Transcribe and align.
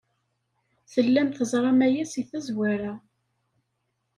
Tellam 0.91 1.29
teẓram 1.31 1.79
aya 1.87 2.05
seg 2.05 2.25
tazwara. 2.31 2.93